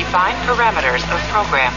Define 0.00 0.34
parameters 0.46 1.02
of 1.12 1.22
program. 1.30 1.70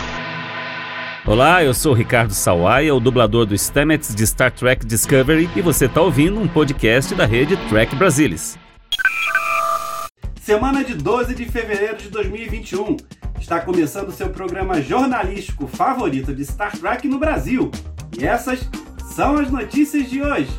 Olá, 1.26 1.62
eu 1.62 1.74
sou 1.74 1.92
Ricardo 1.92 2.34
Sawaia, 2.34 2.96
o 2.96 3.00
dublador 3.02 3.46
do 3.46 3.54
Stamets 3.54 4.16
de 4.16 4.26
Star 4.26 4.50
Trek 4.50 4.86
Discovery, 4.86 5.50
e 5.54 5.62
você 5.62 5.88
está 5.88 6.02
ouvindo 6.02 6.40
um 6.40 6.48
podcast 6.48 7.14
da 7.16 7.26
rede 7.26 7.58
Trek 7.68 7.94
Brasilis. 7.98 8.58
Semana 10.40 10.86
de 10.86 10.94
12 10.94 11.36
de 11.36 11.44
fevereiro 11.44 11.98
de 11.98 12.08
2021. 12.08 12.96
Está 13.42 13.60
começando 13.60 14.14
seu 14.14 14.30
programa 14.30 14.82
jornalístico 14.82 15.68
favorito 15.68 16.34
de 16.34 16.46
Star 16.46 16.72
Trek 16.78 17.06
no 17.10 17.20
Brasil. 17.20 17.72
E 18.18 18.24
essas 18.24 18.66
são 19.14 19.36
as 19.36 19.52
notícias 19.52 20.10
de 20.10 20.22
hoje. 20.22 20.50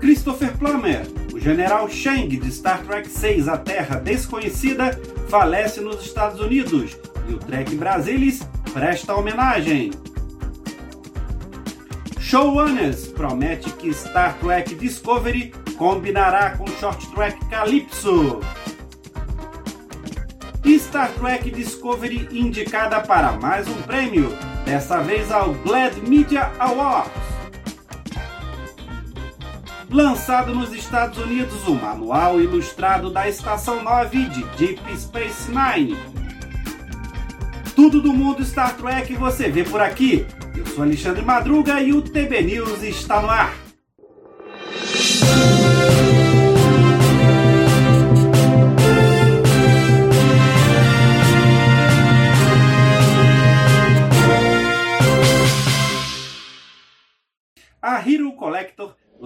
Christopher 0.00 0.56
Plummer, 0.56 1.02
o 1.34 1.38
general 1.38 1.90
Shang 1.90 2.34
de 2.34 2.50
Star 2.50 2.82
Trek 2.84 3.06
6 3.06 3.48
A 3.48 3.58
Terra 3.58 3.96
Desconhecida, 3.96 4.98
falece 5.28 5.80
nos 5.80 6.04
Estados 6.04 6.40
Unidos 6.40 6.96
e 7.28 7.34
o 7.34 7.38
Trek 7.38 7.74
Brasilis 7.74 8.40
presta 8.72 9.14
homenagem. 9.14 9.90
Showrunners 12.18 13.06
promete 13.08 13.70
que 13.70 13.92
Star 13.94 14.36
Trek 14.38 14.74
Discovery 14.74 15.52
combinará 15.78 16.56
com 16.56 16.66
Short 16.66 17.06
Trek 17.14 17.38
Calypso. 17.46 18.40
Star 20.78 21.10
Trek 21.12 21.50
Discovery 21.50 22.28
indicada 22.32 23.00
para 23.00 23.32
mais 23.32 23.68
um 23.68 23.82
prêmio, 23.82 24.36
dessa 24.64 25.00
vez 25.02 25.30
ao 25.30 25.54
Glad 25.54 25.96
Media 25.98 26.50
Awards. 26.58 27.25
Lançado 29.96 30.54
nos 30.54 30.74
Estados 30.74 31.16
Unidos, 31.16 31.66
o 31.66 31.74
manual 31.74 32.38
ilustrado 32.38 33.08
da 33.08 33.26
Estação 33.30 33.82
9 33.82 34.28
de 34.28 34.44
Deep 34.58 34.94
Space 34.94 35.50
Nine. 35.50 35.96
Tudo 37.74 38.02
do 38.02 38.12
mundo 38.12 38.44
Star 38.44 38.76
Trek 38.76 39.14
você 39.14 39.48
vê 39.48 39.64
por 39.64 39.80
aqui. 39.80 40.26
Eu 40.54 40.66
sou 40.66 40.84
Alexandre 40.84 41.24
Madruga 41.24 41.80
e 41.80 41.94
o 41.94 42.02
TB 42.02 42.42
News 42.42 42.82
está 42.82 43.22
no 43.22 43.30
ar. 43.30 43.65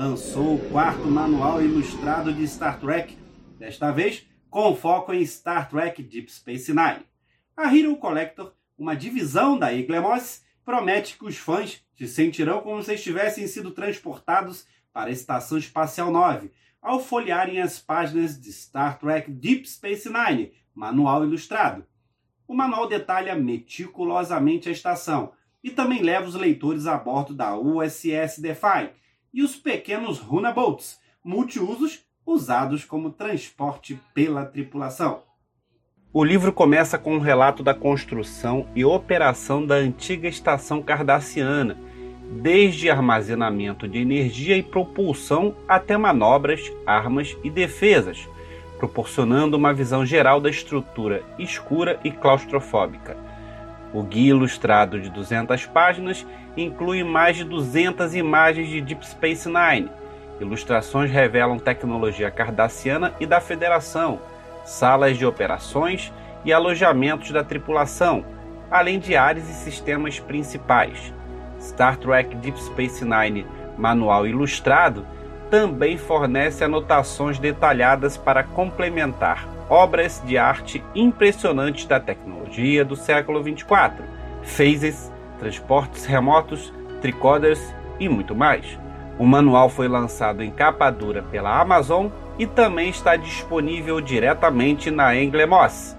Lançou 0.01 0.55
o 0.55 0.71
quarto 0.71 1.07
manual 1.09 1.63
ilustrado 1.63 2.33
de 2.33 2.49
Star 2.49 2.81
Trek, 2.81 3.19
desta 3.59 3.91
vez 3.91 4.27
com 4.49 4.75
foco 4.75 5.13
em 5.13 5.27
Star 5.27 5.69
Trek 5.69 6.03
Deep 6.03 6.33
Space 6.33 6.73
Nine. 6.73 7.05
A 7.55 7.77
Hero 7.77 7.95
Collector, 7.97 8.55
uma 8.79 8.97
divisão 8.97 9.59
da 9.59 9.75
Iglemos, 9.75 10.41
promete 10.65 11.19
que 11.19 11.27
os 11.27 11.37
fãs 11.37 11.85
se 11.95 12.09
sentirão 12.09 12.63
como 12.63 12.83
se 12.83 12.95
estivessem 12.95 13.47
sido 13.47 13.73
transportados 13.73 14.67
para 14.91 15.11
a 15.11 15.13
Estação 15.13 15.59
Espacial 15.59 16.11
9, 16.11 16.51
ao 16.81 16.99
folhearem 16.99 17.61
as 17.61 17.79
páginas 17.79 18.41
de 18.41 18.51
Star 18.55 18.99
Trek 18.99 19.31
Deep 19.31 19.69
Space 19.69 20.09
Nine, 20.09 20.51
manual 20.75 21.25
ilustrado. 21.25 21.85
O 22.49 22.55
manual 22.55 22.89
detalha 22.89 23.35
meticulosamente 23.35 24.67
a 24.67 24.73
estação 24.73 25.33
e 25.63 25.69
também 25.69 26.01
leva 26.01 26.27
os 26.27 26.35
leitores 26.35 26.87
a 26.87 26.97
bordo 26.97 27.35
da 27.35 27.55
USS 27.55 28.41
Defy 28.41 28.99
e 29.33 29.43
os 29.43 29.57
pequenos 29.57 30.19
Runaboats, 30.19 31.01
multiusos 31.25 32.01
usados 32.27 32.85
como 32.85 33.11
transporte 33.11 34.01
pela 34.15 34.45
tripulação. 34.45 35.23
O 36.13 36.25
livro 36.25 36.53
começa 36.53 36.99
com 36.99 37.15
um 37.15 37.21
relato 37.21 37.63
da 37.63 37.73
construção 37.73 38.67
e 38.75 38.85
operação 38.85 39.65
da 39.65 39.77
antiga 39.77 40.27
estação 40.27 40.83
cardassiana, 40.83 41.79
desde 42.43 42.91
armazenamento 42.91 43.87
de 43.87 43.99
energia 43.99 44.57
e 44.57 44.63
propulsão 44.63 45.55
até 45.69 45.97
manobras, 45.97 46.73
armas 46.85 47.37
e 47.45 47.51
defesas, 47.51 48.29
proporcionando 48.79 49.57
uma 49.57 49.73
visão 49.73 50.05
geral 50.05 50.41
da 50.41 50.51
estrutura 50.51 51.23
escura 51.39 52.01
e 52.03 52.11
claustrofóbica. 52.11 53.17
O 53.93 54.03
guia 54.03 54.31
ilustrado 54.31 55.01
de 55.01 55.11
200 55.11 55.67
páginas 55.67 56.25
inclui 56.57 57.03
mais 57.03 57.37
de 57.37 57.45
200 57.45 58.15
imagens 58.15 58.69
de 58.69 58.81
Deep 58.81 59.05
Space 59.05 59.49
Nine. 59.49 59.91
Ilustrações 60.41 61.11
revelam 61.11 61.59
tecnologia 61.59 62.31
cardassiana 62.31 63.13
e 63.19 63.27
da 63.27 63.41
Federação, 63.41 64.21
salas 64.65 65.19
de 65.19 65.27
operações 65.27 66.13
e 66.45 66.53
alojamentos 66.53 67.31
da 67.33 67.43
tripulação, 67.43 68.25
além 68.71 68.99
de 68.99 69.17
áreas 69.17 69.51
e 69.51 69.55
sistemas 69.55 70.21
principais. 70.21 71.13
Star 71.61 71.97
Trek 71.97 72.37
Deep 72.37 72.59
Space 72.63 73.05
Nine 73.05 73.47
Manual 73.77 74.27
Ilustrado 74.27 75.05
também 75.51 75.99
fornece 75.99 76.63
anotações 76.63 77.39
detalhadas 77.39 78.17
para 78.17 78.45
complementar 78.45 79.60
obras 79.71 80.21
de 80.27 80.37
arte 80.37 80.83
impressionantes 80.97 81.87
da 81.87 82.01
tecnologia 82.01 82.85
do 82.85 82.97
século 82.97 83.41
24, 83.41 84.05
phases, 84.43 85.13
transportes 85.39 86.05
remotos, 86.05 86.73
tricoders 87.01 87.61
e 88.01 88.09
muito 88.09 88.35
mais. 88.35 88.67
O 89.17 89.25
manual 89.25 89.69
foi 89.71 89.87
lançado 89.87 90.43
em 90.43 90.51
capa 90.51 90.91
dura 90.91 91.23
pela 91.23 91.61
Amazon 91.61 92.09
e 92.37 92.47
também 92.47 92.91
está 92.91 93.15
disponível 93.15 94.01
diretamente 94.01 94.91
na 94.91 95.15
Englemos. 95.15 95.97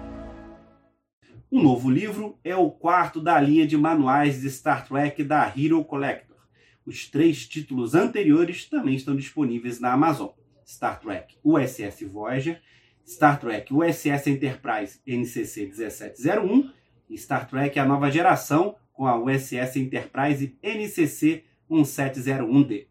O 1.50 1.62
novo 1.62 1.90
livro 1.90 2.38
é 2.44 2.54
o 2.54 2.70
quarto 2.70 3.20
da 3.20 3.40
linha 3.40 3.66
de 3.66 3.76
manuais 3.76 4.40
de 4.40 4.50
Star 4.50 4.86
Trek 4.86 5.22
da 5.24 5.50
Hero 5.56 5.82
Collector. 5.84 6.36
Os 6.84 7.08
três 7.08 7.46
títulos 7.46 7.94
anteriores 7.94 8.66
também 8.68 8.96
estão 8.96 9.14
disponíveis 9.14 9.80
na 9.80 9.92
Amazon: 9.92 10.30
Star 10.66 10.98
Trek 11.00 11.36
USS 11.44 12.04
Voyager, 12.04 12.60
Star 13.06 13.38
Trek 13.38 13.72
USS 13.72 14.28
Enterprise 14.28 15.00
NCC 15.06 15.66
1701 15.66 16.70
e 17.10 17.18
Star 17.18 17.48
Trek 17.48 17.78
A 17.78 17.84
Nova 17.84 18.10
Geração 18.10 18.76
com 18.92 19.06
a 19.06 19.18
USS 19.18 19.76
Enterprise 19.76 20.56
NCC 20.62 21.44
1701D. 21.70 22.86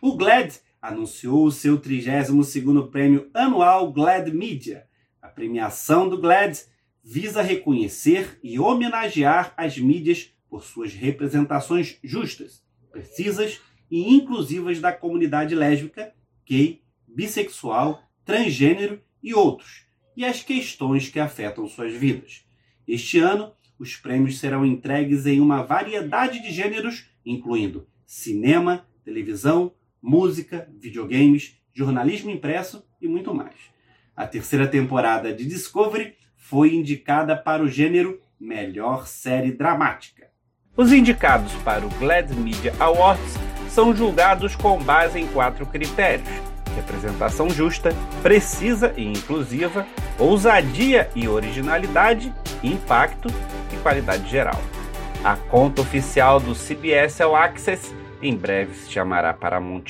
O 0.00 0.16
GLAD 0.16 0.60
anunciou 0.80 1.46
o 1.46 1.52
seu 1.52 1.80
32º 1.80 2.90
prêmio 2.90 3.30
anual 3.32 3.92
GLAD 3.92 4.32
Media. 4.32 4.84
A 5.20 5.28
premiação 5.28 6.08
do 6.08 6.20
GLAD 6.20 6.58
visa 7.04 7.42
reconhecer 7.42 8.38
e 8.42 8.58
homenagear 8.58 9.52
as 9.56 9.78
mídias 9.78 10.32
por 10.52 10.62
suas 10.62 10.92
representações 10.92 11.96
justas, 12.04 12.62
precisas 12.90 13.58
e 13.90 14.12
inclusivas 14.12 14.80
da 14.80 14.92
comunidade 14.92 15.54
lésbica, 15.54 16.12
gay, 16.46 16.82
bissexual, 17.08 18.02
transgênero 18.22 19.00
e 19.22 19.32
outros, 19.32 19.86
e 20.14 20.26
as 20.26 20.42
questões 20.42 21.08
que 21.08 21.18
afetam 21.18 21.66
suas 21.66 21.94
vidas. 21.94 22.44
Este 22.86 23.18
ano, 23.18 23.54
os 23.78 23.96
prêmios 23.96 24.38
serão 24.38 24.62
entregues 24.62 25.24
em 25.24 25.40
uma 25.40 25.62
variedade 25.62 26.42
de 26.42 26.52
gêneros, 26.52 27.06
incluindo 27.24 27.88
cinema, 28.04 28.86
televisão, 29.02 29.72
música, 30.02 30.70
videogames, 30.78 31.56
jornalismo 31.72 32.30
impresso 32.30 32.86
e 33.00 33.08
muito 33.08 33.34
mais. 33.34 33.56
A 34.14 34.26
terceira 34.26 34.68
temporada 34.68 35.32
de 35.32 35.46
Discovery 35.46 36.14
foi 36.36 36.74
indicada 36.74 37.34
para 37.34 37.62
o 37.62 37.68
gênero 37.68 38.20
Melhor 38.38 39.06
Série 39.06 39.52
Dramática. 39.52 40.31
Os 40.74 40.90
indicados 40.90 41.52
para 41.64 41.84
o 41.84 41.90
Glad 41.90 42.30
Media 42.30 42.72
Awards 42.80 43.36
são 43.68 43.94
julgados 43.94 44.56
com 44.56 44.82
base 44.82 45.20
em 45.20 45.26
quatro 45.26 45.66
critérios: 45.66 46.28
representação 46.74 47.50
justa, 47.50 47.90
precisa 48.22 48.94
e 48.96 49.04
inclusiva, 49.04 49.86
ousadia 50.18 51.10
e 51.14 51.28
originalidade, 51.28 52.32
impacto 52.62 53.28
e 53.70 53.76
qualidade 53.82 54.26
geral. 54.30 54.58
A 55.22 55.36
conta 55.36 55.82
oficial 55.82 56.40
do 56.40 56.54
CBS 56.54 57.20
All 57.20 57.36
Access 57.36 57.94
em 58.22 58.34
breve 58.34 58.74
se 58.74 58.90
chamará 58.90 59.34
Paramount+, 59.34 59.84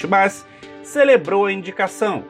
celebrou 0.82 1.46
a 1.46 1.52
indicação. 1.52 2.24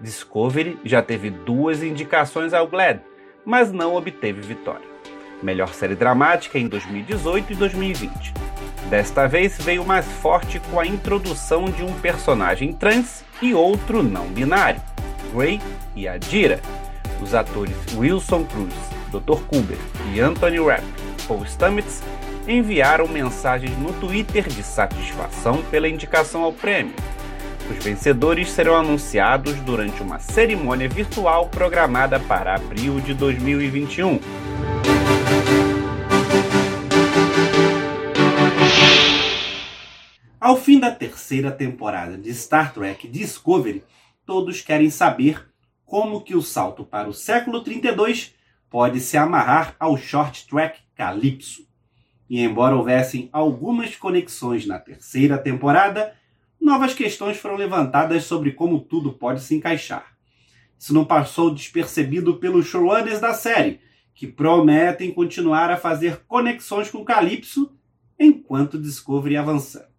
Discovery 0.00 0.78
já 0.84 1.02
teve 1.02 1.28
duas 1.28 1.82
indicações 1.82 2.54
ao 2.54 2.66
GLAD, 2.66 3.00
mas 3.44 3.70
não 3.70 3.94
obteve 3.94 4.40
vitória. 4.40 4.89
Melhor 5.42 5.72
série 5.72 5.94
dramática 5.94 6.58
em 6.58 6.68
2018 6.68 7.52
e 7.52 7.56
2020. 7.56 8.34
Desta 8.90 9.26
vez 9.26 9.56
veio 9.56 9.84
mais 9.84 10.04
forte 10.04 10.60
com 10.70 10.78
a 10.78 10.86
introdução 10.86 11.64
de 11.64 11.82
um 11.82 11.92
personagem 11.94 12.72
trans 12.72 13.24
e 13.40 13.54
outro 13.54 14.02
não 14.02 14.26
binário, 14.26 14.82
Gray 15.32 15.60
e 15.96 16.06
Adira. 16.06 16.60
Os 17.22 17.34
atores 17.34 17.76
Wilson 17.96 18.44
Cruz, 18.44 18.74
Dr. 19.10 19.40
Cooper 19.46 19.78
e 20.12 20.20
Anthony 20.20 20.58
Rapp, 20.58 20.84
Paul 21.26 21.44
Stamets 21.46 22.02
enviaram 22.46 23.06
mensagens 23.06 23.76
no 23.78 23.92
Twitter 23.94 24.48
de 24.48 24.62
satisfação 24.62 25.62
pela 25.70 25.88
indicação 25.88 26.42
ao 26.42 26.52
prêmio. 26.52 26.94
Os 27.70 27.84
vencedores 27.84 28.50
serão 28.50 28.74
anunciados 28.74 29.54
durante 29.60 30.02
uma 30.02 30.18
cerimônia 30.18 30.88
virtual 30.88 31.46
programada 31.46 32.18
para 32.18 32.56
abril 32.56 33.00
de 33.00 33.14
2021. 33.14 34.18
Ao 40.40 40.56
fim 40.56 40.80
da 40.80 40.90
terceira 40.90 41.52
temporada 41.52 42.16
de 42.16 42.32
Star 42.32 42.72
Trek 42.72 43.06
Discovery, 43.06 43.84
todos 44.24 44.62
querem 44.62 44.88
saber 44.88 45.46
como 45.84 46.22
que 46.22 46.34
o 46.34 46.40
salto 46.40 46.82
para 46.82 47.10
o 47.10 47.12
século 47.12 47.62
32 47.62 48.34
pode 48.70 49.00
se 49.00 49.18
amarrar 49.18 49.76
ao 49.78 49.98
short 49.98 50.48
track 50.48 50.80
Calypso. 50.94 51.68
E 52.26 52.40
embora 52.40 52.74
houvessem 52.74 53.28
algumas 53.34 53.94
conexões 53.96 54.64
na 54.64 54.78
terceira 54.78 55.36
temporada, 55.36 56.14
novas 56.58 56.94
questões 56.94 57.36
foram 57.36 57.56
levantadas 57.56 58.24
sobre 58.24 58.52
como 58.52 58.80
tudo 58.80 59.12
pode 59.12 59.42
se 59.42 59.54
encaixar. 59.54 60.16
Isso 60.78 60.94
não 60.94 61.04
passou 61.04 61.54
despercebido 61.54 62.38
pelos 62.38 62.64
showrunners 62.64 63.20
da 63.20 63.34
série, 63.34 63.78
que 64.14 64.26
prometem 64.26 65.12
continuar 65.12 65.70
a 65.70 65.76
fazer 65.76 66.24
conexões 66.26 66.90
com 66.90 67.04
Calypso 67.04 67.76
enquanto 68.18 68.80
Discovery 68.80 69.36
avançar. 69.36 69.89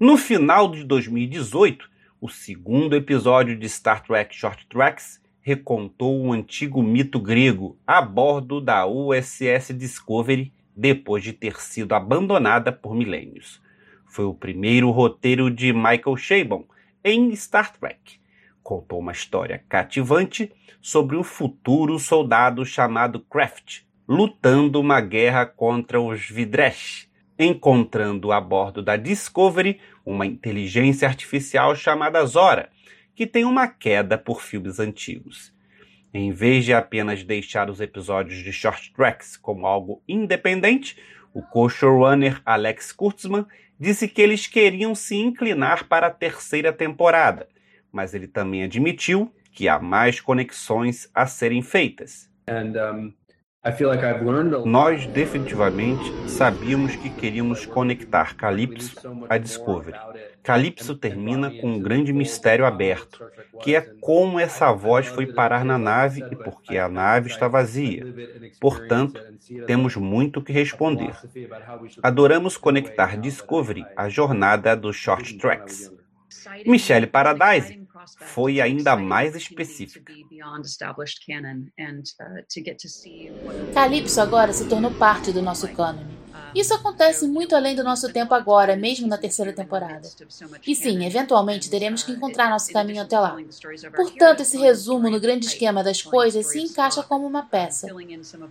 No 0.00 0.16
final 0.16 0.70
de 0.70 0.84
2018, 0.84 1.90
o 2.20 2.28
segundo 2.28 2.94
episódio 2.94 3.58
de 3.58 3.68
Star 3.68 4.00
Trek 4.04 4.32
Short 4.32 4.64
Tracks 4.68 5.20
recontou 5.40 6.22
um 6.22 6.32
antigo 6.32 6.80
mito 6.84 7.18
grego 7.18 7.76
a 7.84 8.00
bordo 8.00 8.60
da 8.60 8.86
USS 8.86 9.74
Discovery 9.76 10.52
depois 10.76 11.24
de 11.24 11.32
ter 11.32 11.60
sido 11.60 11.94
abandonada 11.94 12.70
por 12.70 12.94
milênios. 12.94 13.60
Foi 14.06 14.24
o 14.24 14.34
primeiro 14.34 14.88
roteiro 14.92 15.50
de 15.50 15.72
Michael 15.72 16.16
Chabon 16.16 16.64
em 17.02 17.34
Star 17.34 17.76
Trek. 17.76 18.20
Contou 18.62 19.00
uma 19.00 19.10
história 19.10 19.64
cativante 19.68 20.52
sobre 20.80 21.16
um 21.16 21.24
futuro 21.24 21.98
soldado 21.98 22.64
chamado 22.64 23.18
Kraft, 23.18 23.80
lutando 24.06 24.78
uma 24.78 25.00
guerra 25.00 25.44
contra 25.44 26.00
os 26.00 26.28
Vidresh, 26.28 27.07
encontrando 27.38 28.32
a 28.32 28.40
bordo 28.40 28.82
da 28.82 28.96
Discovery 28.96 29.80
uma 30.04 30.26
inteligência 30.26 31.06
artificial 31.06 31.76
chamada 31.76 32.24
Zora, 32.26 32.70
que 33.14 33.26
tem 33.26 33.44
uma 33.44 33.68
queda 33.68 34.18
por 34.18 34.42
filmes 34.42 34.80
antigos. 34.80 35.52
Em 36.12 36.32
vez 36.32 36.64
de 36.64 36.72
apenas 36.72 37.22
deixar 37.22 37.68
os 37.70 37.80
episódios 37.80 38.42
de 38.42 38.52
Short 38.52 38.92
Tracks 38.92 39.36
como 39.36 39.66
algo 39.66 40.02
independente, 40.08 40.96
o 41.34 41.42
co-showrunner 41.42 42.40
Alex 42.44 42.92
Kurtzman 42.92 43.46
disse 43.78 44.08
que 44.08 44.20
eles 44.20 44.46
queriam 44.46 44.94
se 44.94 45.16
inclinar 45.16 45.86
para 45.86 46.08
a 46.08 46.10
terceira 46.10 46.72
temporada, 46.72 47.48
mas 47.92 48.14
ele 48.14 48.26
também 48.26 48.64
admitiu 48.64 49.32
que 49.52 49.68
há 49.68 49.78
mais 49.78 50.20
conexões 50.20 51.08
a 51.14 51.26
serem 51.26 51.62
feitas. 51.62 52.28
And, 52.48 52.72
um, 52.76 53.12
nós 54.64 55.06
definitivamente 55.06 56.04
sabíamos 56.28 56.94
que 56.94 57.10
queríamos 57.10 57.66
conectar 57.66 58.36
Calypso 58.36 58.94
a 59.28 59.36
Discovery. 59.36 59.98
Calypso 60.44 60.94
termina 60.94 61.50
com 61.50 61.72
um 61.72 61.80
grande 61.80 62.12
mistério 62.12 62.64
aberto, 62.64 63.28
que 63.60 63.74
é 63.74 63.80
como 64.00 64.38
essa 64.38 64.72
voz 64.72 65.08
foi 65.08 65.26
parar 65.26 65.64
na 65.64 65.76
nave 65.76 66.24
e 66.30 66.36
por 66.36 66.62
que 66.62 66.78
a 66.78 66.88
nave 66.88 67.28
está 67.28 67.48
vazia. 67.48 68.06
Portanto, 68.60 69.20
temos 69.66 69.96
muito 69.96 70.40
que 70.40 70.52
responder. 70.52 71.14
Adoramos 72.00 72.56
conectar 72.56 73.18
Discovery 73.18 73.84
à 73.96 74.08
jornada 74.08 74.76
dos 74.76 74.94
short 74.94 75.36
tracks. 75.36 75.92
Michelle 76.64 77.06
Paradise 77.06 77.87
foi 78.18 78.60
ainda 78.60 78.96
mais 78.96 79.34
específica. 79.34 80.12
Calypso 83.72 84.20
agora 84.20 84.52
se 84.52 84.68
tornou 84.68 84.92
parte 84.92 85.32
do 85.32 85.42
nosso 85.42 85.68
cânone. 85.68 86.17
Isso 86.54 86.74
acontece 86.74 87.26
muito 87.26 87.54
além 87.54 87.74
do 87.74 87.84
nosso 87.84 88.12
tempo 88.12 88.34
agora, 88.34 88.76
mesmo 88.76 89.06
na 89.06 89.18
terceira 89.18 89.52
temporada. 89.52 90.08
E 90.66 90.74
sim, 90.74 91.04
eventualmente 91.04 91.70
teremos 91.70 92.02
que 92.02 92.12
encontrar 92.12 92.50
nosso 92.50 92.72
caminho 92.72 93.02
até 93.02 93.18
lá. 93.18 93.36
Portanto, 93.94 94.40
esse 94.40 94.58
resumo 94.58 95.10
no 95.10 95.20
grande 95.20 95.46
esquema 95.46 95.82
das 95.82 96.02
coisas 96.02 96.46
se 96.46 96.60
encaixa 96.60 97.02
como 97.02 97.26
uma 97.26 97.42
peça. 97.42 97.88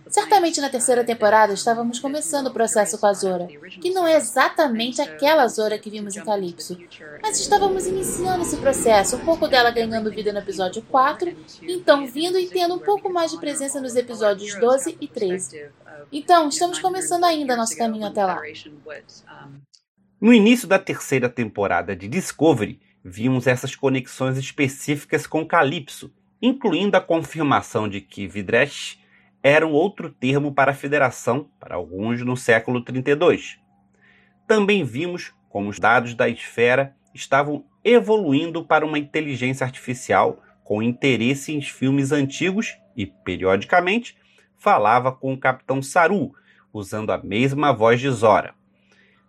Certamente 0.08 0.60
na 0.60 0.68
terceira 0.68 1.04
temporada 1.04 1.52
estávamos 1.52 1.98
começando 1.98 2.48
o 2.48 2.52
processo 2.52 2.98
com 2.98 3.06
a 3.06 3.12
Zora, 3.12 3.48
que 3.80 3.90
não 3.90 4.06
é 4.06 4.16
exatamente 4.16 5.00
aquela 5.00 5.46
Zora 5.48 5.78
que 5.78 5.90
vimos 5.90 6.16
em 6.16 6.24
Calypso, 6.24 6.78
mas 7.22 7.38
estávamos 7.40 7.86
iniciando 7.86 8.42
esse 8.42 8.56
processo, 8.56 9.16
um 9.16 9.24
pouco 9.24 9.48
dela 9.48 9.70
ganhando 9.70 10.10
vida 10.10 10.32
no 10.32 10.38
episódio 10.38 10.82
4, 10.82 11.36
então 11.62 12.06
vindo 12.06 12.38
e 12.38 12.48
tendo 12.48 12.74
um 12.74 12.78
pouco 12.78 13.12
mais 13.12 13.30
de 13.30 13.38
presença 13.38 13.80
nos 13.80 13.96
episódios 13.96 14.54
12 14.58 14.96
e 15.00 15.08
13. 15.08 15.68
Então, 16.12 16.48
estamos 16.48 16.78
começando 16.78 17.24
ainda 17.24 17.56
nosso 17.56 17.76
caminho 17.76 18.06
até 18.06 18.24
lá. 18.24 18.40
No 20.20 20.32
início 20.32 20.66
da 20.66 20.78
terceira 20.78 21.28
temporada 21.28 21.94
de 21.94 22.08
Discovery, 22.08 22.80
vimos 23.04 23.46
essas 23.46 23.74
conexões 23.74 24.36
específicas 24.36 25.26
com 25.26 25.46
Calypso, 25.46 26.12
incluindo 26.42 26.96
a 26.96 27.00
confirmação 27.00 27.88
de 27.88 28.00
que 28.00 28.26
Vidresh 28.26 28.98
era 29.42 29.66
um 29.66 29.72
outro 29.72 30.10
termo 30.10 30.52
para 30.52 30.72
a 30.72 30.74
Federação, 30.74 31.48
para 31.60 31.76
alguns 31.76 32.22
no 32.22 32.36
século 32.36 32.82
32. 32.82 33.58
Também 34.46 34.84
vimos 34.84 35.32
como 35.48 35.68
os 35.68 35.78
dados 35.78 36.14
da 36.14 36.28
esfera 36.28 36.94
estavam 37.14 37.64
evoluindo 37.84 38.64
para 38.64 38.84
uma 38.84 38.98
inteligência 38.98 39.64
artificial 39.64 40.42
com 40.62 40.82
interesse 40.82 41.54
em 41.54 41.62
filmes 41.62 42.12
antigos 42.12 42.76
e, 42.96 43.06
periodicamente, 43.06 44.16
falava 44.58 45.12
com 45.12 45.32
o 45.32 45.38
capitão 45.38 45.80
Saru, 45.80 46.34
usando 46.72 47.10
a 47.10 47.18
mesma 47.18 47.72
voz 47.72 48.00
de 48.00 48.10
Zora. 48.10 48.54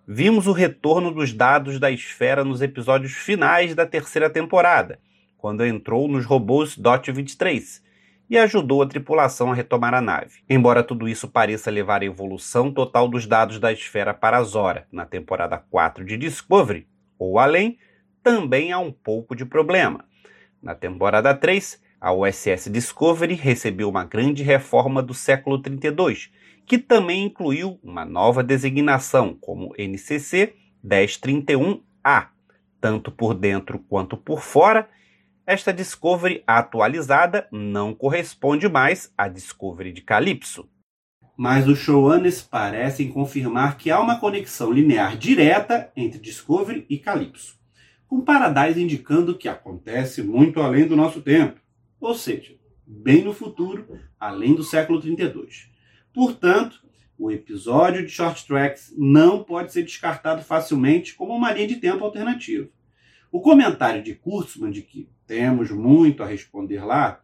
Vimos 0.08 0.48
o 0.48 0.52
retorno 0.52 1.12
dos 1.12 1.32
dados 1.32 1.80
da 1.80 1.92
esfera 1.92 2.44
nos 2.44 2.62
episódios 2.62 3.14
finais 3.14 3.76
da 3.76 3.86
terceira 3.86 4.30
temporada, 4.30 5.00
quando 5.38 5.66
entrou 5.66 6.08
nos 6.08 6.26
robôs 6.26 6.76
DOT 6.76 7.12
23 7.12 7.84
e 8.30 8.38
ajudou 8.38 8.82
a 8.82 8.88
tripulação 8.88 9.52
a 9.52 9.56
retomar 9.56 9.94
a 9.94 10.02
nave. 10.02 10.42
Embora 10.50 10.84
tudo 10.84 11.08
isso 11.08 11.28
pareça 11.28 11.72
levar 11.72 12.02
a 12.02 12.06
evolução 12.06 12.72
total 12.72 13.08
dos 13.08 13.26
dados 13.26 13.60
da 13.60 13.72
esfera 13.72 14.14
para 14.14 14.42
Zora 14.44 14.88
na 14.92 15.06
temporada 15.06 15.58
4 15.70 16.06
de 16.06 16.18
Discovery, 16.18 16.88
ou 17.18 17.40
além, 17.40 17.78
também 18.22 18.72
há 18.72 18.80
um 18.80 18.92
pouco 18.92 19.36
de 19.36 19.46
problema. 19.46 20.06
Na 20.62 20.76
temporada 20.76 21.34
3, 21.34 21.82
a 22.02 22.14
USS 22.14 22.70
Discovery 22.70 23.34
recebeu 23.34 23.90
uma 23.90 24.06
grande 24.06 24.42
reforma 24.42 25.02
do 25.04 25.14
século 25.14 25.62
32, 25.62 26.32
que 26.66 26.78
também 26.78 27.26
incluiu 27.26 27.80
uma 27.84 28.06
nova 28.06 28.42
designação 28.42 29.34
como 29.34 29.74
NCC 29.78 30.54
1031A. 30.86 32.28
Tanto 32.80 33.12
por 33.12 33.34
dentro 33.34 33.80
quanto 33.80 34.16
por 34.16 34.42
fora, 34.42 34.88
esta 35.46 35.74
Discovery 35.74 36.44
atualizada 36.48 37.48
não 37.52 37.94
corresponde 37.94 38.70
mais 38.70 39.12
à 39.18 39.28
Discovery 39.28 39.92
de 39.92 40.02
Calypso. 40.02 40.70
Mas 41.36 41.68
os 41.68 41.80
showrunners 41.80 42.42
parecem 42.42 43.10
confirmar 43.10 43.78
que 43.78 43.90
há 43.90 44.00
uma 44.00 44.20
conexão 44.20 44.72
linear 44.72 45.18
direta 45.18 45.92
entre 45.96 46.20
Discovery 46.20 46.86
e 46.90 46.98
Calypso, 46.98 47.58
com 48.08 48.22
Paradise 48.22 48.82
indicando 48.82 49.38
que 49.38 49.50
acontece 49.50 50.22
muito 50.22 50.62
além 50.62 50.88
do 50.88 50.96
nosso 50.96 51.22
tempo 51.22 51.60
ou 52.00 52.14
seja, 52.16 52.56
bem 52.86 53.24
no 53.24 53.34
futuro, 53.34 54.00
além 54.20 54.56
do 54.56 54.64
século 54.64 55.00
32. 55.00 55.70
Portanto, 56.14 56.82
o 57.18 57.30
episódio 57.30 58.06
de 58.06 58.12
Short 58.12 58.48
Tracks 58.48 58.94
não 58.98 59.44
pode 59.44 59.74
ser 59.74 59.84
descartado 59.84 60.42
facilmente 60.42 61.14
como 61.14 61.34
uma 61.34 61.52
linha 61.52 61.68
de 61.68 61.76
tempo 61.76 62.04
alternativa. 62.04 62.70
O 63.32 63.42
comentário 63.42 64.02
de 64.02 64.16
Kurtzman 64.16 64.72
de 64.72 64.82
que 64.82 65.10
temos 65.28 65.70
muito 65.70 66.24
a 66.24 66.26
responder 66.26 66.84
lá 66.84 67.22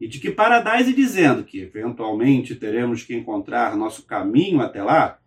e 0.00 0.06
de 0.06 0.20
que 0.20 0.30
Paradise 0.30 0.92
dizendo 0.92 1.42
que 1.42 1.60
eventualmente 1.60 2.54
teremos 2.54 3.02
que 3.02 3.14
encontrar 3.14 3.76
nosso 3.76 4.04
caminho 4.04 4.60
até 4.60 4.82
lá, 4.82 5.18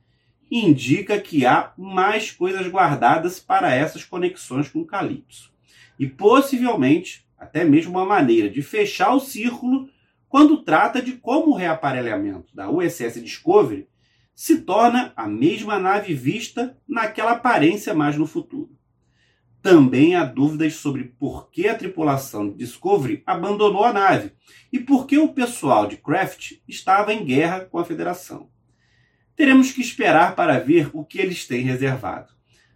indica 0.49 1.19
que 1.19 1.45
há 1.45 1.73
mais 1.77 2.31
coisas 2.31 2.67
guardadas 2.67 3.39
para 3.39 3.73
essas 3.73 4.05
conexões 4.05 4.69
com 4.69 4.85
Calypso. 4.85 5.51
E 5.99 6.07
possivelmente 6.07 7.25
até 7.41 7.63
mesmo 7.63 7.93
uma 7.93 8.05
maneira 8.05 8.47
de 8.47 8.61
fechar 8.61 9.15
o 9.15 9.19
círculo 9.19 9.89
quando 10.29 10.63
trata 10.63 11.01
de 11.01 11.13
como 11.13 11.51
o 11.51 11.55
reaparelhamento 11.55 12.55
da 12.55 12.69
USS 12.69 13.19
Discovery 13.19 13.87
se 14.35 14.61
torna 14.61 15.11
a 15.15 15.27
mesma 15.27 15.79
nave 15.79 16.13
vista 16.13 16.77
naquela 16.87 17.31
aparência 17.31 17.95
mais 17.95 18.15
no 18.15 18.27
futuro. 18.27 18.69
Também 19.59 20.15
há 20.15 20.23
dúvidas 20.23 20.75
sobre 20.75 21.03
por 21.03 21.49
que 21.49 21.67
a 21.67 21.75
tripulação 21.75 22.47
de 22.47 22.57
Discovery 22.57 23.23
abandonou 23.25 23.83
a 23.85 23.91
nave 23.91 24.33
e 24.71 24.79
por 24.79 25.07
que 25.07 25.17
o 25.17 25.33
pessoal 25.33 25.87
de 25.87 25.97
Craft 25.97 26.59
estava 26.67 27.11
em 27.11 27.25
guerra 27.25 27.61
com 27.61 27.79
a 27.79 27.85
Federação. 27.85 28.49
Teremos 29.35 29.71
que 29.71 29.81
esperar 29.81 30.35
para 30.35 30.59
ver 30.59 30.91
o 30.93 31.03
que 31.03 31.19
eles 31.19 31.47
têm 31.47 31.63
reservado. 31.63 32.31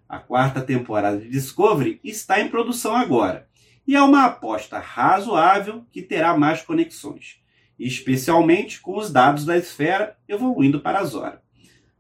A 0.10 0.18
quarta 0.18 0.60
temporada 0.60 1.20
de 1.20 1.30
Discovery 1.30 2.00
está 2.04 2.42
em 2.42 2.50
produção 2.50 2.96
agora 2.96 3.48
e 3.88 3.96
é 3.96 4.02
uma 4.02 4.26
aposta 4.26 4.80
razoável 4.80 5.86
que 5.92 6.02
terá 6.02 6.38
mais 6.38 6.62
conexões, 6.62 7.40
especialmente 7.78 8.82
com 8.82 8.98
os 8.98 9.12
dados 9.12 9.46
da 9.46 9.58
esfera 9.58 10.18
evoluindo 10.28 10.80
para 10.80 11.00
a 11.00 11.06
Zora. 11.06 11.42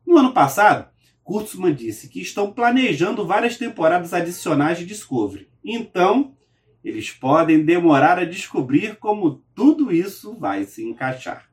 No 0.05 0.17
ano 0.17 0.33
passado, 0.33 0.89
Kurtzman 1.23 1.73
disse 1.73 2.07
que 2.07 2.21
estão 2.21 2.51
planejando 2.51 3.25
várias 3.25 3.57
temporadas 3.57 4.13
adicionais 4.13 4.77
de 4.77 4.85
Discovery. 4.85 5.49
Então, 5.63 6.35
eles 6.83 7.09
podem 7.09 7.65
demorar 7.65 8.19
a 8.19 8.25
descobrir 8.25 8.97
como 8.97 9.43
tudo 9.55 9.91
isso 9.91 10.35
vai 10.37 10.65
se 10.65 10.83
encaixar. 10.83 11.49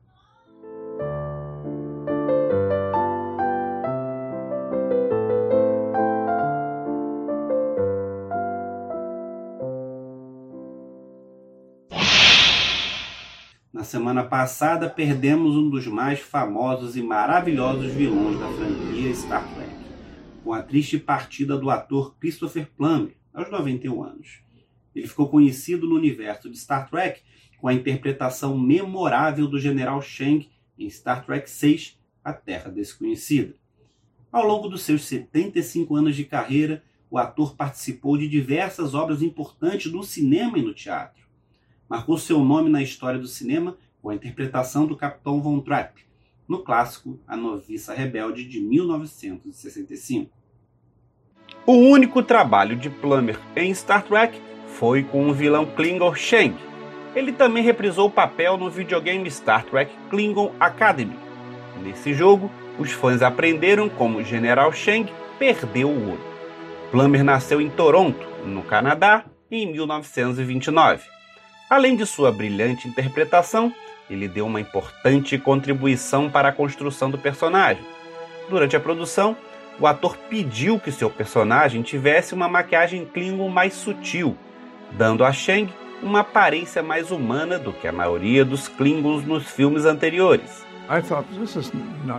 Na 13.83 13.85
semana 13.85 14.23
passada, 14.23 14.89
perdemos 14.89 15.57
um 15.57 15.69
dos 15.69 15.87
mais 15.87 16.17
famosos 16.17 16.95
e 16.95 17.03
maravilhosos 17.03 17.91
vilões 17.91 18.39
da 18.39 18.47
franquia 18.47 19.13
Star 19.13 19.45
Trek, 19.53 19.75
com 20.41 20.53
a 20.53 20.63
triste 20.63 20.97
partida 20.97 21.57
do 21.57 21.69
ator 21.69 22.15
Christopher 22.17 22.71
Plummer, 22.77 23.13
aos 23.33 23.51
91 23.51 24.01
anos. 24.01 24.39
Ele 24.95 25.05
ficou 25.05 25.27
conhecido 25.27 25.85
no 25.85 25.95
universo 25.95 26.49
de 26.49 26.57
Star 26.57 26.89
Trek 26.89 27.23
com 27.59 27.67
a 27.67 27.73
interpretação 27.73 28.57
memorável 28.57 29.49
do 29.49 29.59
General 29.59 30.01
Shang 30.01 30.49
em 30.79 30.89
Star 30.89 31.25
Trek 31.25 31.51
VI, 31.51 31.97
A 32.23 32.31
Terra 32.31 32.71
Desconhecida. 32.71 33.53
Ao 34.31 34.47
longo 34.47 34.69
dos 34.69 34.83
seus 34.83 35.03
75 35.03 35.93
anos 35.93 36.15
de 36.15 36.23
carreira, 36.23 36.81
o 37.11 37.17
ator 37.17 37.53
participou 37.53 38.17
de 38.17 38.29
diversas 38.29 38.93
obras 38.93 39.21
importantes 39.21 39.91
no 39.91 40.03
cinema 40.03 40.57
e 40.57 40.61
no 40.61 40.73
teatro 40.73 41.22
marcou 41.89 42.17
seu 42.17 42.39
nome 42.43 42.69
na 42.69 42.81
história 42.81 43.19
do 43.19 43.27
cinema 43.27 43.77
com 44.01 44.09
a 44.09 44.15
interpretação 44.15 44.85
do 44.85 44.97
Capitão 44.97 45.41
Von 45.41 45.59
Trapp, 45.61 46.05
no 46.47 46.59
clássico 46.59 47.19
A 47.27 47.37
Noviça 47.37 47.93
Rebelde 47.93 48.43
de 48.43 48.59
1965. 48.59 50.29
O 51.65 51.73
único 51.73 52.21
trabalho 52.21 52.75
de 52.75 52.89
Plummer 52.89 53.39
em 53.55 53.73
Star 53.73 54.03
Trek 54.03 54.39
foi 54.67 55.03
com 55.03 55.29
o 55.29 55.33
vilão 55.33 55.65
Klingon 55.65 56.13
Shang. 56.13 56.55
Ele 57.15 57.31
também 57.31 57.63
reprisou 57.63 58.07
o 58.07 58.11
papel 58.11 58.57
no 58.57 58.69
videogame 58.69 59.29
Star 59.31 59.63
Trek 59.65 59.95
Klingon 60.09 60.53
Academy. 60.59 61.15
Nesse 61.81 62.13
jogo, 62.13 62.51
os 62.77 62.91
fãs 62.91 63.21
aprenderam 63.21 63.87
como 63.87 64.19
o 64.19 64.23
General 64.23 64.71
Shang 64.73 65.09
perdeu 65.39 65.89
o 65.89 66.11
olho. 66.11 66.33
Plummer 66.91 67.23
nasceu 67.23 67.61
em 67.61 67.69
Toronto, 67.69 68.27
no 68.45 68.63
Canadá, 68.63 69.25
em 69.49 69.71
1929. 69.71 71.03
Além 71.73 71.95
de 71.95 72.05
sua 72.05 72.31
brilhante 72.31 72.87
interpretação, 72.87 73.73
ele 74.07 74.27
deu 74.27 74.45
uma 74.45 74.61
importante 74.61 75.39
contribuição 75.39 76.29
para 76.29 76.49
a 76.49 76.51
construção 76.51 77.09
do 77.09 77.17
personagem. 77.17 77.83
Durante 78.47 78.75
a 78.75 78.79
produção, 78.79 79.35
o 79.79 79.87
ator 79.87 80.15
pediu 80.29 80.79
que 80.79 80.91
seu 80.91 81.09
personagem 81.09 81.81
tivesse 81.81 82.35
uma 82.35 82.47
maquiagem 82.47 83.05
Klingon 83.05 83.49
mais 83.49 83.73
sutil, 83.73 84.37
dando 84.91 85.25
a 85.25 85.33
Shang 85.33 85.73
uma 86.03 86.19
aparência 86.19 86.83
mais 86.83 87.09
humana 87.09 87.57
do 87.57 87.73
que 87.73 87.87
a 87.87 87.91
maioria 87.91 88.45
dos 88.45 88.67
Klingons 88.67 89.25
nos 89.25 89.49
filmes 89.49 89.83
anteriores. 89.83 90.63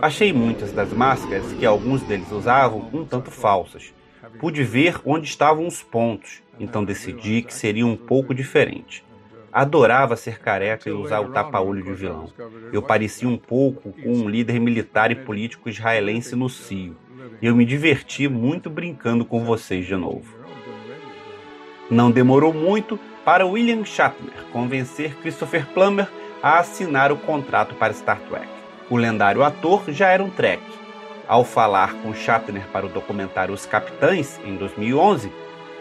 Achei 0.01 0.33
muitas 0.33 0.73
das 0.73 0.91
máscaras 0.91 1.53
que 1.53 1.65
alguns 1.65 2.01
deles 2.01 2.29
usavam 2.29 2.89
um 2.91 3.05
tanto 3.05 3.31
falsas. 3.31 3.93
Pude 4.37 4.65
ver 4.65 4.99
onde 5.05 5.29
estavam 5.29 5.65
os 5.65 5.81
pontos, 5.81 6.43
então 6.59 6.83
decidi 6.83 7.41
que 7.41 7.53
seria 7.53 7.87
um 7.87 7.95
pouco 7.95 8.35
diferente. 8.35 9.05
Adorava 9.55 10.17
ser 10.17 10.37
careca 10.39 10.89
e 10.89 10.91
usar 10.91 11.21
o 11.21 11.31
tapa-olho 11.31 11.81
de 11.81 11.93
vilão. 11.93 12.29
Eu 12.73 12.81
parecia 12.81 13.29
um 13.29 13.37
pouco 13.37 13.93
com 13.93 14.11
um 14.11 14.27
líder 14.27 14.59
militar 14.59 15.11
e 15.11 15.15
político 15.15 15.69
israelense 15.69 16.35
no 16.35 16.49
cio. 16.49 16.97
E 17.41 17.45
eu 17.45 17.55
me 17.55 17.63
diverti 17.63 18.27
muito 18.27 18.69
brincando 18.69 19.23
com 19.23 19.45
vocês 19.45 19.85
de 19.85 19.95
novo. 19.95 20.37
Não 21.89 22.11
demorou 22.11 22.53
muito 22.53 22.99
para 23.23 23.45
William 23.45 23.85
Shatner 23.85 24.33
convencer 24.51 25.15
Christopher 25.21 25.65
Plummer 25.67 26.09
a 26.43 26.59
assinar 26.59 27.09
o 27.13 27.17
contrato 27.17 27.75
para 27.75 27.93
Star 27.93 28.19
Trek. 28.29 28.49
O 28.89 28.97
lendário 28.97 29.41
ator 29.41 29.85
já 29.87 30.09
era 30.09 30.21
um 30.21 30.29
Trek. 30.29 30.61
Ao 31.29 31.45
falar 31.45 31.93
com 32.01 32.13
Shatner 32.13 32.67
para 32.73 32.87
o 32.87 32.89
documentário 32.89 33.53
Os 33.53 33.65
Capitães, 33.65 34.37
em 34.43 34.57
2011, 34.57 35.31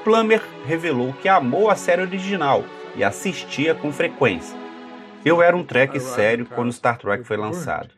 Plummer 0.05 0.43
revelou 0.65 1.13
que 1.15 1.29
amou 1.29 1.69
a 1.69 1.75
série 1.75 2.03
original 2.03 2.63
e 2.97 3.05
assistia 3.05 3.75
com 3.75 3.93
frequência. 3.93 4.57
Eu 5.25 5.41
era 5.41 5.57
um 5.57 5.65
Trek 5.65 5.99
sério 6.01 6.45
quando 6.45 6.73
Star 6.73 6.99
Trek 6.99 7.25
foi 7.25 7.39
lançado. 7.39 7.89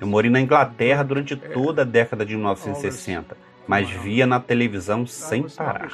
Eu 0.00 0.06
morei 0.06 0.30
na 0.30 0.40
Inglaterra 0.40 1.02
durante 1.02 1.36
toda 1.36 1.82
a 1.82 1.84
década 1.84 2.24
de 2.24 2.34
1960, 2.34 3.36
mas 3.66 3.90
via 3.90 4.26
na 4.26 4.40
televisão 4.40 5.06
sem 5.06 5.42
parar. 5.42 5.92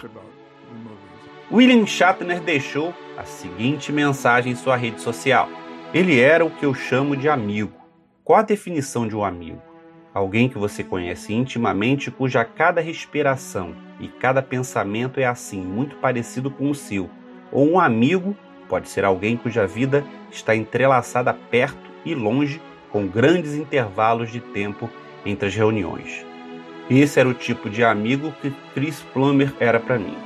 William 1.50 1.84
Shatner 1.86 2.40
deixou 2.40 2.94
a 3.16 3.24
seguinte 3.24 3.92
mensagem 3.92 4.52
em 4.52 4.56
sua 4.56 4.76
rede 4.76 5.00
social: 5.00 5.48
Ele 5.92 6.20
era 6.20 6.44
o 6.44 6.50
que 6.50 6.64
eu 6.64 6.72
chamo 6.72 7.16
de 7.16 7.28
amigo. 7.28 7.72
Qual 8.22 8.38
a 8.38 8.42
definição 8.42 9.08
de 9.08 9.16
um 9.16 9.24
amigo? 9.24 9.62
Alguém 10.14 10.48
que 10.48 10.56
você 10.56 10.82
conhece 10.82 11.34
intimamente, 11.34 12.10
cuja 12.10 12.44
cada 12.44 12.80
respiração 12.80 13.74
e 14.00 14.08
cada 14.08 14.40
pensamento 14.40 15.20
é 15.20 15.24
assim, 15.24 15.60
muito 15.60 15.96
parecido 15.96 16.50
com 16.50 16.70
o 16.70 16.74
seu, 16.74 17.10
ou 17.52 17.72
um 17.72 17.80
amigo 17.80 18.36
Pode 18.68 18.88
ser 18.88 19.04
alguém 19.04 19.36
cuja 19.36 19.66
vida 19.66 20.04
está 20.30 20.54
entrelaçada 20.54 21.32
perto 21.32 21.90
e 22.04 22.14
longe, 22.14 22.60
com 22.90 23.06
grandes 23.06 23.54
intervalos 23.54 24.30
de 24.30 24.40
tempo 24.40 24.88
entre 25.24 25.48
as 25.48 25.54
reuniões. 25.54 26.24
Esse 26.88 27.18
era 27.18 27.28
o 27.28 27.34
tipo 27.34 27.68
de 27.68 27.82
amigo 27.82 28.32
que 28.40 28.52
Chris 28.72 29.00
Plummer 29.12 29.52
era 29.58 29.80
para 29.80 29.98
mim. 29.98 30.16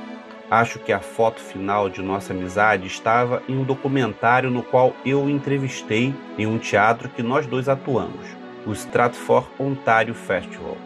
Acho 0.49 0.79
que 0.79 0.91
a 0.91 0.99
foto 0.99 1.39
final 1.39 1.89
de 1.89 2.01
nossa 2.01 2.33
amizade 2.33 2.85
estava 2.85 3.41
em 3.47 3.57
um 3.57 3.63
documentário 3.63 4.51
no 4.51 4.61
qual 4.61 4.93
eu 5.05 5.23
o 5.23 5.29
entrevistei 5.29 6.13
em 6.37 6.45
um 6.45 6.57
teatro 6.57 7.09
que 7.09 7.23
nós 7.23 7.47
dois 7.47 7.67
atuamos, 7.69 8.27
o 8.65 8.73
Stratford 8.73 9.47
Ontario 9.59 10.13
Festival. 10.13 10.77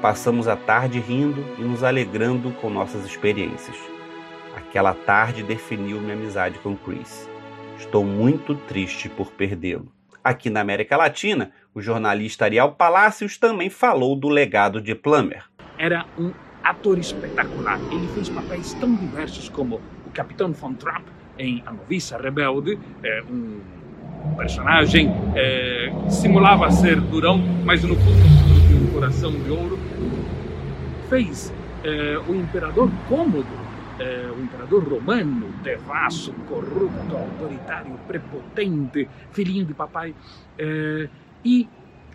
Passamos 0.00 0.46
a 0.46 0.56
tarde 0.56 1.00
rindo 1.00 1.42
e 1.58 1.62
nos 1.62 1.82
alegrando 1.82 2.50
com 2.52 2.68
nossas 2.68 3.04
experiências. 3.06 3.93
Aquela 4.56 4.94
tarde 4.94 5.42
definiu 5.42 6.00
minha 6.00 6.14
amizade 6.14 6.58
com 6.58 6.76
Chris. 6.76 7.28
Estou 7.78 8.04
muito 8.04 8.54
triste 8.54 9.08
por 9.08 9.30
perdê-lo. 9.32 9.92
Aqui 10.22 10.48
na 10.48 10.60
América 10.60 10.96
Latina, 10.96 11.50
o 11.74 11.82
jornalista 11.82 12.44
Ariel 12.44 12.72
Palacios 12.72 13.36
também 13.36 13.68
falou 13.68 14.16
do 14.16 14.28
legado 14.28 14.80
de 14.80 14.94
Plummer. 14.94 15.44
Era 15.76 16.06
um 16.16 16.32
ator 16.62 16.98
espetacular. 16.98 17.78
Ele 17.90 18.08
fez 18.14 18.28
papéis 18.28 18.72
tão 18.74 18.94
diversos 18.94 19.48
como 19.48 19.80
o 20.06 20.10
Capitão 20.10 20.52
Von 20.52 20.74
Trapp 20.74 21.04
em 21.38 21.62
A 21.66 21.72
Noviça 21.72 22.16
Rebelde, 22.16 22.78
é, 23.02 23.22
um 23.28 23.60
personagem 24.36 25.10
é, 25.34 25.92
simulava 26.08 26.70
ser 26.70 27.00
durão, 27.00 27.38
mas 27.64 27.82
no 27.82 27.94
fundo 27.96 28.66
tinha 28.66 28.80
um 28.80 28.92
coração 28.92 29.32
de 29.32 29.50
ouro. 29.50 29.78
Fez 31.08 31.52
é, 31.82 32.18
o 32.26 32.34
Imperador 32.34 32.90
Cômodo 33.08 33.63
eh, 33.98 34.30
o 34.36 34.40
imperador 34.42 34.82
romano, 34.88 35.48
devasso, 35.62 36.32
corrupto, 36.48 37.16
autoritário, 37.16 37.92
prepotente, 38.06 39.08
filhinho 39.30 39.64
de 39.64 39.74
papai, 39.74 40.14
eh, 40.58 41.08
e 41.44 41.68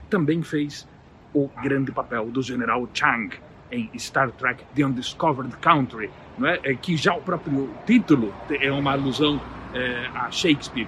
também 0.10 0.42
fez 0.42 0.88
o 1.34 1.50
grande 1.62 1.92
papel 1.92 2.26
do 2.26 2.42
general 2.42 2.88
Chang 2.94 3.36
em 3.72 3.90
Star 3.98 4.32
Trek 4.32 4.64
The 4.76 4.84
Undiscovered 4.84 5.56
Country, 5.58 6.10
não 6.38 6.50
é? 6.50 6.60
é 6.64 6.76
que 6.76 6.98
já 6.98 7.14
o 7.14 7.22
próprio 7.22 7.70
título 7.86 8.34
é 8.50 8.72
uma 8.72 8.92
alusão 8.94 9.40
eh, 9.74 10.10
a 10.16 10.30
Shakespeare. 10.32 10.88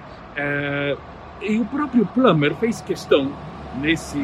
E 1.40 1.58
o 1.58 1.64
próprio 1.64 2.06
Plummer 2.06 2.54
fez 2.56 2.80
questão 2.80 3.32
nesse 3.80 4.18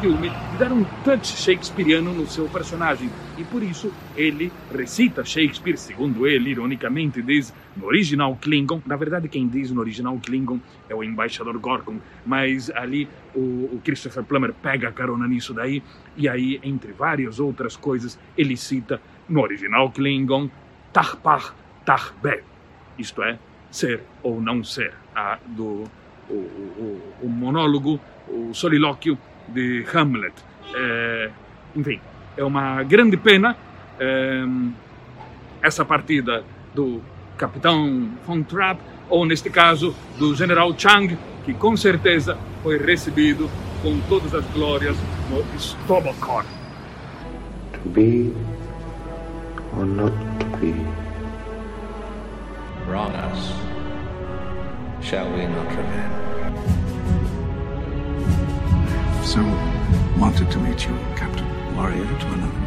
filme 0.00 0.30
de 0.30 0.58
dar 0.58 0.72
um 0.72 0.84
touch 1.04 1.26
shakespeariano 1.26 2.12
no 2.12 2.26
seu 2.26 2.48
personagem. 2.48 3.10
E 3.36 3.44
por 3.44 3.62
isso 3.62 3.92
ele 4.16 4.52
recita 4.72 5.24
Shakespeare, 5.24 5.76
segundo 5.76 6.26
ele, 6.26 6.50
ironicamente 6.50 7.20
diz 7.20 7.52
no 7.76 7.86
original 7.86 8.36
Klingon. 8.40 8.80
Na 8.86 8.96
verdade, 8.96 9.28
quem 9.28 9.48
diz 9.48 9.70
no 9.70 9.80
original 9.80 10.18
Klingon 10.24 10.60
é 10.88 10.94
o 10.94 11.02
embaixador 11.02 11.58
Gorgon, 11.58 11.96
mas 12.24 12.70
ali 12.70 13.08
o, 13.34 13.40
o 13.72 13.80
Christopher 13.84 14.22
Plummer 14.22 14.52
pega 14.54 14.88
a 14.88 14.92
carona 14.92 15.26
nisso 15.26 15.52
daí 15.52 15.82
e 16.16 16.28
aí, 16.28 16.60
entre 16.62 16.92
várias 16.92 17.40
outras 17.40 17.76
coisas, 17.76 18.18
ele 18.38 18.56
cita 18.56 19.00
no 19.28 19.40
original 19.40 19.90
Klingon 19.90 20.48
Tarpar 20.92 21.54
Tarbel, 21.84 22.42
isto 22.98 23.22
é, 23.22 23.38
ser 23.70 24.02
ou 24.22 24.40
não 24.40 24.62
ser, 24.62 24.94
a, 25.14 25.38
do 25.44 25.84
o, 26.30 26.32
o, 26.32 27.02
o 27.22 27.28
monólogo 27.28 28.00
o 28.28 28.54
solilóquio 28.54 29.18
de 29.48 29.84
Hamlet 29.94 30.34
É, 30.74 31.30
enfim, 31.76 32.00
é 32.36 32.42
uma 32.44 32.82
grande 32.82 33.16
pena 33.16 33.56
é, 33.98 34.44
essa 35.62 35.84
partida 35.84 36.44
do 36.74 37.00
capitão 37.36 38.10
Von 38.26 38.42
Trapp, 38.42 38.80
ou 39.08 39.24
neste 39.24 39.50
caso 39.50 39.94
do 40.18 40.34
general 40.34 40.74
Chang, 40.76 41.16
que 41.44 41.54
com 41.54 41.76
certeza 41.76 42.36
foi 42.62 42.78
recebido 42.78 43.48
com 43.82 44.00
todas 44.08 44.34
as 44.34 44.44
glórias 44.52 44.96
no 45.30 45.44
Stobokor. 45.58 46.44
To 47.72 47.88
be 47.90 48.32
or 49.76 49.84
not 49.84 50.14
to 50.40 50.46
be? 50.58 50.74
Wrong 52.88 53.12
us. 53.32 53.52
Shall 55.00 55.30
we 55.32 55.46
not 55.46 55.68
revenge? 55.68 56.33
So 59.24 59.40
wanted 60.18 60.50
to 60.50 60.58
meet 60.58 60.86
you, 60.86 60.96
Captain. 61.16 61.46
Warrior 61.74 62.04
to 62.04 62.26
another. 62.32 62.60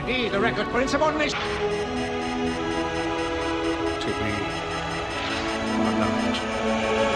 Indeed, 0.00 0.32
the 0.32 0.40
record 0.40 0.66
for 0.66 0.80
insubordination. 0.80 1.38
To 4.00 4.06
be 4.06 4.32
or 5.80 5.92
not 5.98 7.13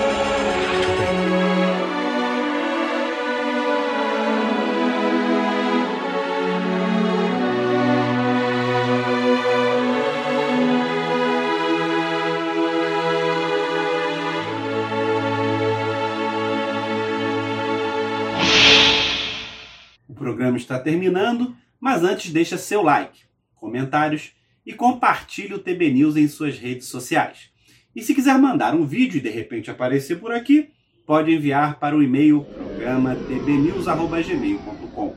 programa 20.59 20.61
está 20.61 20.79
terminando, 20.79 21.57
mas 21.81 22.03
antes 22.03 22.33
deixa 22.33 22.59
seu 22.59 22.83
like, 22.83 23.21
comentários 23.55 24.33
e 24.67 24.73
compartilhe 24.73 25.55
o 25.55 25.59
TB 25.59 25.93
News 25.93 26.17
em 26.17 26.29
suas 26.29 26.59
redes 26.59 26.89
sociais. 26.89 27.51
E 27.95 28.03
se 28.03 28.15
quiser 28.15 28.39
mandar 28.39 28.75
um 28.75 28.87
vídeo 28.87 29.19
e 29.19 29.23
de 29.23 29.31
repente 29.31 29.71
aparecer 29.71 30.19
por 30.19 30.33
aqui, 30.33 30.71
pode 31.07 31.33
enviar 31.33 31.79
para 31.79 31.97
o 31.97 32.03
e-mail 32.03 32.45
programa 32.45 33.15
tbnews@gmail.com. 33.15 35.17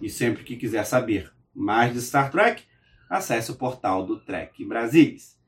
E 0.00 0.10
sempre 0.10 0.44
que 0.44 0.56
quiser 0.56 0.84
saber 0.84 1.32
mais 1.54 1.94
de 1.94 2.02
Star 2.02 2.30
Trek, 2.30 2.62
acesse 3.08 3.50
o 3.50 3.56
portal 3.56 4.04
do 4.04 4.18
Trek 4.18 4.64
Brasilis. 4.64 5.38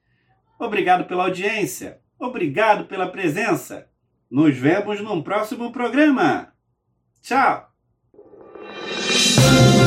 Obrigado 0.58 1.06
pela 1.06 1.24
audiência, 1.24 2.00
obrigado 2.18 2.86
pela 2.86 3.08
presença. 3.08 3.88
Nos 4.30 4.56
vemos 4.56 5.00
num 5.00 5.22
próximo 5.22 5.70
programa. 5.70 6.52
Tchau! 7.20 7.73
Thank 9.36 9.78
you. 9.78 9.83